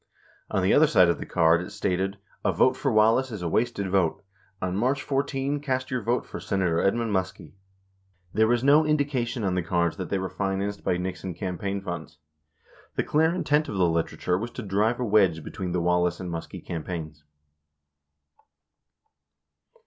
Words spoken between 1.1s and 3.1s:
the card, it stated "A Vote For